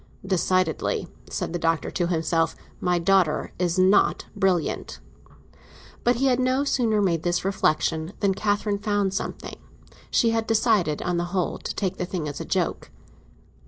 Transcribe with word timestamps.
"Decidedly," 0.25 1.07
said 1.29 1.53
the 1.53 1.59
Doctor 1.59 1.91
to 1.91 2.07
himself, 2.07 2.55
"my 2.79 2.97
daughter 2.97 3.53
is 3.59 3.77
not 3.77 4.25
brilliant." 4.35 4.99
But 6.03 6.15
he 6.15 6.25
had 6.25 6.39
no 6.39 6.63
sooner 6.63 7.03
made 7.03 7.21
this 7.21 7.45
reflexion 7.45 8.13
than 8.19 8.33
Catherine 8.33 8.79
found 8.79 9.13
something; 9.13 9.59
she 10.09 10.31
had 10.31 10.47
decided, 10.47 11.03
on 11.03 11.17
the 11.17 11.25
whole, 11.37 11.59
to 11.59 11.75
take 11.75 11.97
the 11.97 12.05
thing 12.07 12.27
as 12.27 12.41
a 12.41 12.45
joke. 12.45 12.89